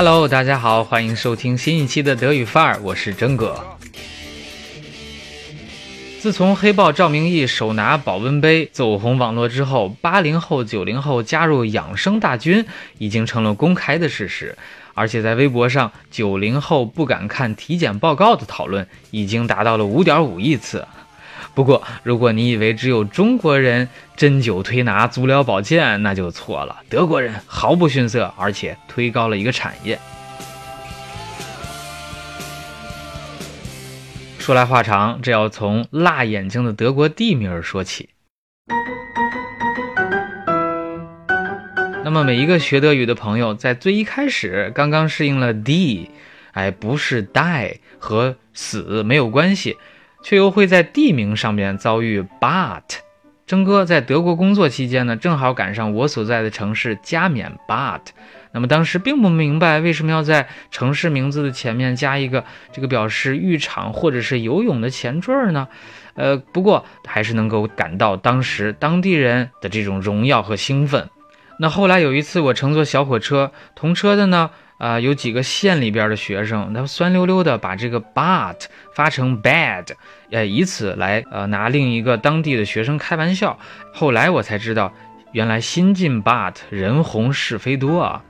[0.00, 3.60] Hello，大家好，欢迎收听新一期的德语范儿，我是真哥。
[6.20, 12.64] 自从黑豹赵明义手拿保温杯走红网络之后，八零后、九零后加入养生大军
[12.98, 14.56] 已经成了公开的事实。
[14.94, 20.86] 而且在微博上，九零后不敢看体检报告的讨论已经达到了五点五亿次。
[21.58, 26.84] 不过，如果你以为只有中国人针灸推拿、足疗保健，那就错了。
[26.88, 29.98] 德国人毫不逊色，而且推高了一个产业。
[34.38, 38.10] 说来话长，这要从辣眼睛的德国地名说起。
[42.04, 46.08] 那么，每一个学德语的朋友，在最一开始刚刚适应了 d，
[46.52, 49.76] 哎，不是 die 和死没有关系，
[50.22, 52.82] 却又会在地名上面遭遇 but。
[53.46, 58.00] 征哥在德国工作期间呢，正好赶上我所在的城市加冕 but。
[58.52, 65.68] 那么当时并不明白为什么要在城市名字的前面加一个这个表示浴场或者是游泳的前缀呢？
[66.14, 71.08] 呃，不过还是能够感到当时当地人的这种荣耀和兴奋。
[71.60, 79.88] 那后来有一次，我乘坐小火车，同车的呢，啊，有几个县里边的学生，他酸溜溜的把这个 but 发成 bad，
[80.30, 83.58] 呃，以此来呃拿另一个当地的学生开玩笑。
[83.92, 84.92] 后来我才知道，
[85.32, 88.24] 原来新晋 but 人红是非多啊。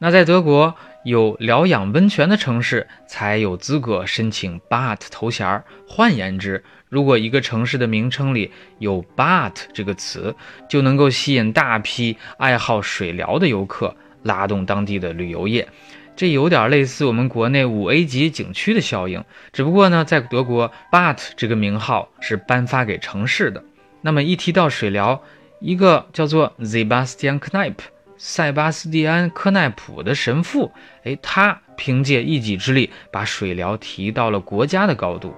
[0.00, 5.64] 那在德国有疗养温泉的城市才有资格申请 but 头衔儿。
[5.88, 10.34] 换言之，如果一个城市的名称里有 but 这个词，
[10.68, 13.96] 就能够吸引大批爱好水疗的游客，
[14.28, 15.66] 拉动当地的旅游业。
[16.14, 23.62] 这有点类似我们国内五 A 级景区的效应，只不过呢，在德国 but 这个名号是颁发给城市的。
[24.00, 25.22] 那么一提到水疗，
[25.60, 27.76] 一个叫做 Sebastian Kneipp
[28.16, 30.72] 塞巴斯蒂安·科奈普的神父，
[31.04, 35.32] 哎，他凭借一己之力把水疗提到了国家的高度。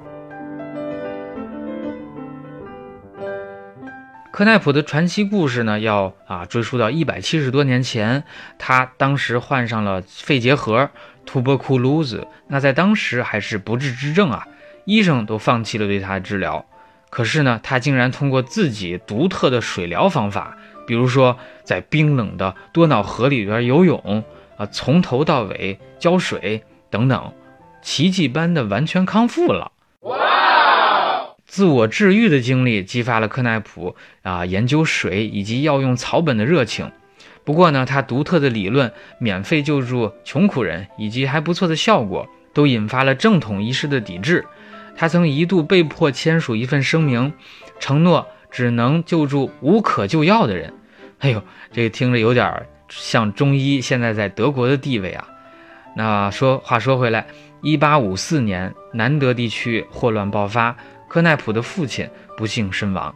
[4.41, 8.25] 科奈普的传奇故事呢，要啊追溯到一百七十多年前，
[8.59, 10.89] 他当时患上了肺结核
[11.27, 14.49] （tuberculosis），那在当时还是不治之症啊，
[14.87, 16.65] 医生都放弃了对他的治疗。
[17.11, 20.57] 可是呢，他竟然通过自己独特的水疗方法，
[20.87, 24.25] 比如说在冰冷的多瑙河里边游泳
[24.57, 27.35] 啊，从头到尾浇水等等，
[27.83, 29.73] 奇迹般的完全康复了。
[31.51, 36.93] 自我治愈的经历激发了克奈普啊研究水以及药用草本的热情。
[37.43, 44.47] 不过呢，他独特的理论、免费救助穷苦人以及还不错的效果，都引发了正统医师的抵制。
[44.95, 47.33] 他曾一度被迫签署一份声明，
[47.81, 50.73] 承诺只能救助无可救药的人。
[51.19, 55.27] 哎呦，这个听着有点像中医现在在德国的地位啊。
[55.97, 57.27] 那说话说回来，
[57.61, 60.77] 一八五四年，南德地区霍乱爆发。
[61.11, 63.13] 科奈普的父亲不幸身亡，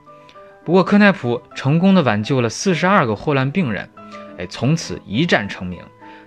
[0.64, 3.88] 不过科奈普成功的挽救了四十二个霍乱病人，
[4.36, 5.80] 哎，从此一战成名。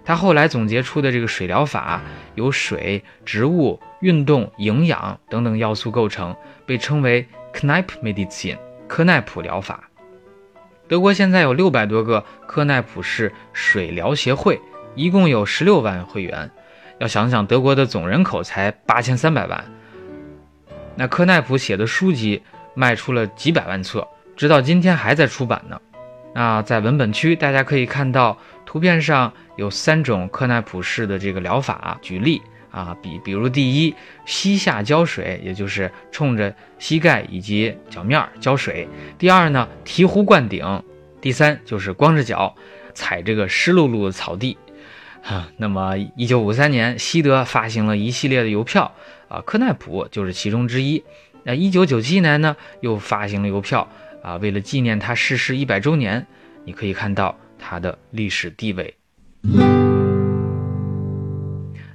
[0.05, 2.01] 他后来总结出的这个水疗法，
[2.35, 6.33] 由水、植物、运动、营养等等要素构成，
[6.65, 8.57] 被称为 Knipe Medicine
[8.87, 9.89] 科奈普疗法。
[10.87, 14.61] 德国现在有六百多个科奈普式水疗协会，
[14.95, 16.49] 一共有十六万会员。
[16.99, 19.65] 要想想德国的总人口才八千三百万。
[20.97, 22.41] 那科奈普写的书籍
[22.73, 25.79] 卖出了几百万册，直到今天还在出版呢。
[26.33, 32.41] 那在文本区，大家可以看到图片上有三种科奈普式的这个疗法举例
[32.71, 38.87] 啊，比比如第一，膝下浇水，也就是冲着膝盖以及脚面浇水；
[39.17, 40.83] 第二呢，醍醐灌顶；
[41.21, 42.55] 第三就是光着脚
[42.93, 44.57] 踩这个湿漉漉的草地。
[45.23, 48.93] 啊，那么一九五三年，西德发行了一系列的邮票，
[49.27, 51.03] 啊，科奈普就是其中之一。
[51.43, 53.87] 那一九九七年呢，又发行了邮票，
[54.23, 56.25] 啊，为了纪念他逝世一百周年，
[56.65, 58.95] 你可以看到他的历史地位。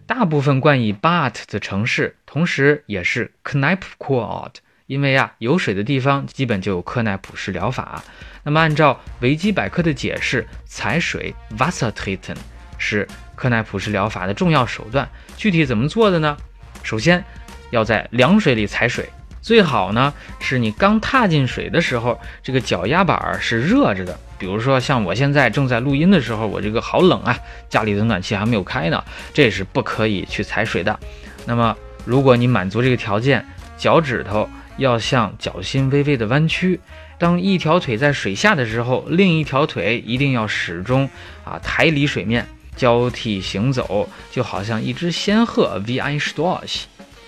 [0.07, 4.53] 大部分冠以 but 的城市，同时也是 Knipe Quad，
[4.87, 8.03] 因为啊，有水的地方基本就有科奈普式疗法。
[8.45, 12.37] 那么按照维基百科的解释，采水 Wassertreten。
[12.83, 13.07] 是
[13.37, 15.09] 科奈普式疗法的重要手段。
[15.37, 16.37] 具体怎么做的呢？
[16.83, 17.25] 首先
[17.71, 19.09] 要在凉水里踩水，
[19.41, 24.19] 最好呢是你刚踏进水的时候，这个脚丫板是热着的。
[24.37, 27.39] 比如说像我现在正在录音的时候，我这个好冷啊，
[27.69, 30.99] 家里的暖气还没有开呢，这是不可以去踩水的。
[31.47, 33.47] 那么如果你满足这个条件，
[33.79, 36.81] 脚趾头要向脚心微微的弯曲。
[37.19, 41.09] 当一条腿在水下的时候，另一条腿一定要始终
[41.45, 42.45] 啊抬离水面。
[42.77, 46.81] 交替行走，就好像一只仙鹤 v i s t o r c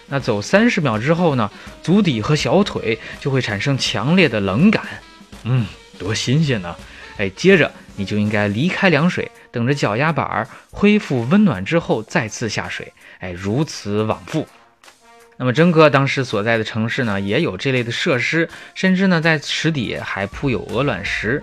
[0.09, 1.51] 那走三十秒之后呢，
[1.83, 4.85] 足底和小腿就会产生强烈的冷感。
[5.45, 5.67] 嗯，
[5.99, 6.77] 多新鲜呢！
[7.17, 12.93] 哎，接着你就应该离开凉水，等着脚丫板儿恢复温暖之后再次下水。
[13.21, 14.47] 哎，如此往复。
[15.37, 21.41] 那么，真哥当时所在的城市呢，也有这类的设施，甚至呢，在池底还铺有鹅卵石。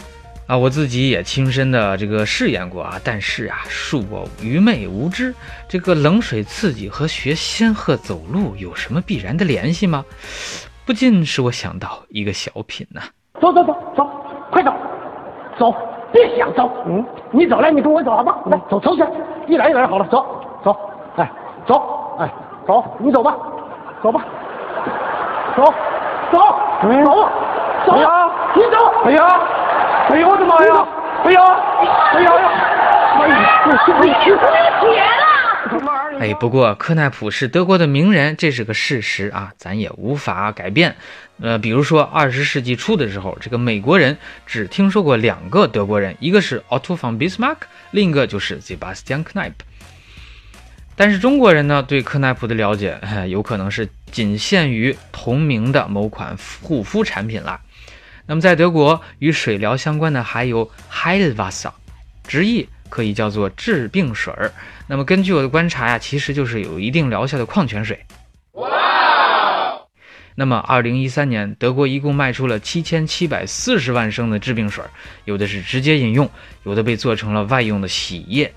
[0.51, 5.33] 啊，我自己也亲身的这个试验过啊，但是啊，恕我愚昧无知，
[5.69, 10.03] 这个冷水刺激和学仙鹤走路有什么必然的联系吗？
[10.85, 12.99] 不禁使我想到一个小品呢。
[13.39, 14.05] 走走走走，
[14.51, 14.73] 快走，
[15.57, 15.73] 走，
[16.11, 17.01] 别想走，嗯，
[17.31, 18.35] 你走来，你跟我走好吧？
[18.47, 19.09] 来，走走起来，
[19.47, 20.25] 一来一来好了，走
[20.65, 20.75] 走，
[21.15, 21.31] 哎，
[21.65, 22.29] 走，哎，
[22.67, 23.37] 走，你走吧，
[24.03, 24.21] 走吧，
[25.55, 25.63] 走
[26.29, 26.39] 走
[26.83, 27.29] 走，
[27.87, 29.39] 走呀，你走，哎呀。
[30.11, 30.87] 哎呦我的妈呀！
[31.23, 31.39] 哎呀！
[32.11, 32.49] 哎呀呀！
[33.21, 33.35] 哎呀！
[34.01, 34.41] 你你绝了！
[36.19, 40.97] 哎，不过科奈普是德国的名人，这是个事实啊，咱也无法改变。
[41.41, 47.59] 呃，比如说二十世纪初的时候，这个美国人只听说过两个德国人，一个是 Otto von Bismarck，
[47.91, 49.53] 另一个就是 Sebastian Kneipp。
[50.97, 52.99] 但是中国人呢，对科奈普的了解，
[53.29, 57.61] 有可能是仅限于同名的某款护肤产品了。
[58.25, 61.71] 那么，在德国与水疗相关的还有 Heilwasser，
[62.27, 64.51] 直译可以叫做治病水儿。
[64.87, 68.05] 那么，根据我的观察呀，其实就是有一定疗效的矿泉水。
[68.53, 68.69] 哇！
[70.35, 74.83] 那么，二零一三年，德国一共卖出了七千七百四十万升的治病水，
[75.25, 76.29] 有的是直接饮用，
[76.63, 78.53] 有的被做成了外用的洗液。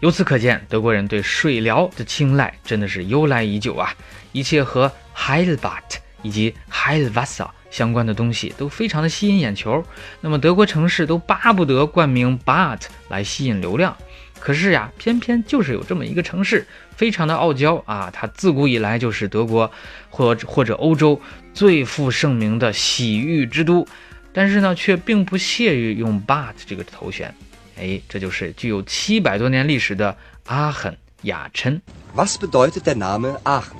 [0.00, 3.94] 由此可见，德国人对水疗的青睐真的是由来已久啊！
[4.32, 5.82] 一切和 Heilbad
[6.22, 7.48] 以及 Heilwasser。
[7.70, 9.84] 相关的东西都非常的吸引眼球，
[10.20, 13.96] 那么德国城市都巴不得冠名 Bad 来吸引流量，
[14.38, 16.66] 可是呀，偏偏就是有这么一个城市，
[16.96, 19.70] 非常的傲娇啊，它自古以来就是德国
[20.10, 21.20] 或或者欧洲
[21.52, 23.86] 最负盛名的洗浴之都，
[24.32, 27.34] 但是呢，却并不屑于用 Bad 这个头衔，
[27.78, 30.16] 哎，这就是具有七百多年历史的
[30.46, 31.80] 阿肯雅琛。
[32.14, 33.76] Was bedeutet der Name Aachen?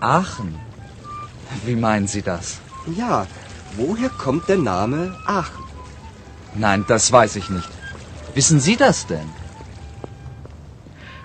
[0.00, 0.52] Aachen?
[1.66, 2.56] Wie meinen Sie das?
[2.86, 3.26] Ja,
[3.78, 5.64] woher kommt der Name Aachen?
[6.54, 7.68] Nein, das weiß ich nicht.
[8.34, 9.26] Wissen Sie das denn?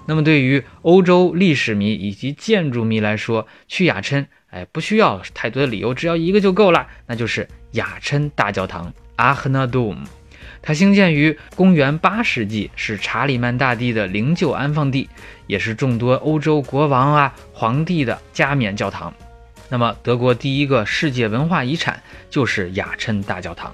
[0.05, 9.97] 那么对于欧洲历史迷以及建筑迷来说，去雅琛，哎，不需要太多的理由，只要一个就够了，那就是雅琛大教堂 （Aachener Dom）。
[10.61, 15.09] 它兴建于公元八世纪，是查理曼大帝的灵柩安放地，
[15.45, 19.13] 也是众多欧洲国王啊、皇帝的加冕教堂。
[19.69, 23.71] 那么，德国第一个世界文化遗产就是雅琛大教堂。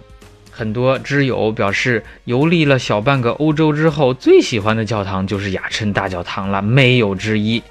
[0.51, 7.63] 很多知友表示，游历了小半个欧洲之后，最喜欢的教堂就是雅琛大教堂了，没有之一。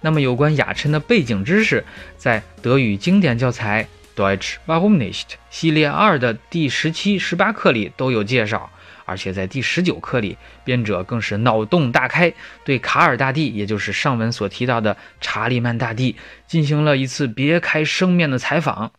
[0.00, 1.84] 那么，有关雅琛的背景知识，
[2.16, 3.86] 在德语经典教材
[4.20, 8.70] 《Deutsch Warum nicht》系列二的第十七、十八课里都有介绍。
[9.04, 12.32] 而且在第十九课里，编者更是脑洞大开，
[12.64, 16.16] 对卡尔大帝，也就是上文所提到的查理曼大帝，
[16.46, 18.92] 进行了一次别开生面的采访。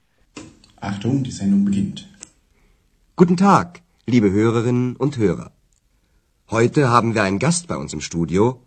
[0.80, 2.06] Achtung, die Sendung beginnt.
[3.16, 5.52] Guten Tag, liebe Hörerinnen und Hörer.
[6.50, 8.62] Heute haben wir einen Gast bei uns im Studio.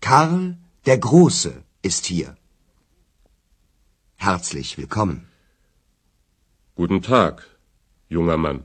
[0.00, 0.56] Karl
[0.86, 2.36] der Große ist hier.
[4.16, 5.26] Herzlich willkommen.
[6.76, 7.46] Guten Tag,
[8.08, 8.64] junger Mann.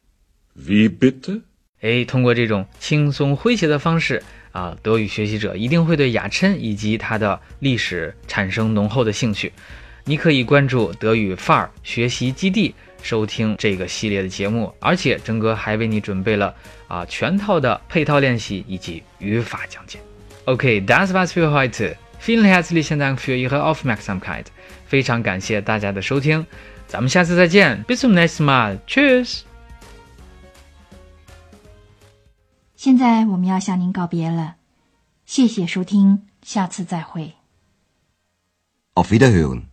[0.65, 1.41] Wie bitte？
[1.81, 9.51] 哎，通过这种轻松诙谐的方式啊，德语学习者一定会对雅琛以及它的历史产生浓厚的兴趣。
[10.05, 16.53] 你可以关注德语范儿学习基地，收听这个系列的节目，而且真哥还为你准备了
[16.87, 19.99] 啊全套的配套练习以及语法讲解。
[20.45, 21.95] OK，das war's für heute.
[22.23, 24.45] Vielen herzlichen Dank für Ihre Aufmerksamkeit.
[24.85, 26.45] 非常感谢大家的收听，
[26.87, 28.77] 咱们下次再见，bis zum nächsten Mal.
[28.87, 29.50] Tschüss.
[32.83, 34.55] 现在我们要向您告别了，
[35.27, 37.35] 谢谢收听，下次再会。
[38.95, 39.70] Auf Wiederhören。